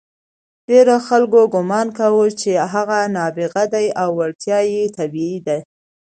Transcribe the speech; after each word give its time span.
ډېرو 0.69 0.95
خلکو 1.07 1.41
ګمان 1.55 1.87
کاوه 1.97 2.25
چې 2.41 2.51
هغه 2.73 2.99
نابغه 3.15 3.63
دی 3.73 3.87
او 4.01 4.09
وړتیا 4.19 4.59
یې 4.73 4.83
طبیعي 4.97 5.37
ده. 5.47 5.57